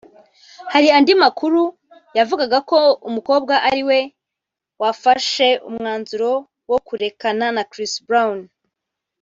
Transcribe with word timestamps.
Hari 0.73 0.87
andi 0.97 1.13
makuru 1.23 1.61
yavugaga 2.17 2.57
ko 2.69 2.79
umukobwa 3.09 3.53
ari 3.69 3.81
we 3.89 3.99
wafashe 4.81 5.47
umwanzuro 5.69 6.31
wo 6.69 6.77
kurekana 6.87 7.45
na 7.55 7.63
Chris 7.71 7.93
Brown 8.07 8.39